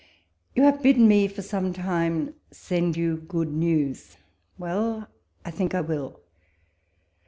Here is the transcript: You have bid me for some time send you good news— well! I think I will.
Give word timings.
You 0.55 0.63
have 0.63 0.81
bid 0.81 0.97
me 0.99 1.27
for 1.27 1.43
some 1.43 1.73
time 1.73 2.33
send 2.49 2.97
you 2.97 3.17
good 3.17 3.49
news— 3.53 4.17
well! 4.57 5.07
I 5.45 5.51
think 5.51 5.75
I 5.75 5.81
will. 5.81 6.21